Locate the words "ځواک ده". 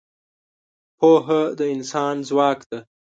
2.27-2.79